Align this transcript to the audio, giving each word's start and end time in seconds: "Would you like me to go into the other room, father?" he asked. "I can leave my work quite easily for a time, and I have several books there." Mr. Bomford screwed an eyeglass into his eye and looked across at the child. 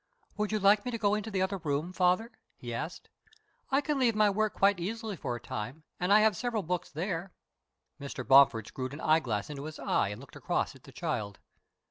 "Would 0.35 0.51
you 0.51 0.57
like 0.57 0.83
me 0.83 0.89
to 0.89 0.97
go 0.97 1.13
into 1.13 1.29
the 1.29 1.43
other 1.43 1.59
room, 1.59 1.93
father?" 1.93 2.31
he 2.57 2.73
asked. 2.73 3.07
"I 3.69 3.81
can 3.81 3.99
leave 3.99 4.15
my 4.15 4.31
work 4.31 4.55
quite 4.55 4.79
easily 4.79 5.15
for 5.15 5.35
a 5.35 5.39
time, 5.39 5.83
and 5.99 6.11
I 6.11 6.21
have 6.21 6.35
several 6.35 6.63
books 6.63 6.89
there." 6.89 7.33
Mr. 7.99 8.27
Bomford 8.27 8.65
screwed 8.65 8.93
an 8.93 9.01
eyeglass 9.01 9.51
into 9.51 9.65
his 9.65 9.77
eye 9.77 10.07
and 10.09 10.19
looked 10.19 10.35
across 10.35 10.75
at 10.75 10.85
the 10.85 10.91
child. 10.91 11.37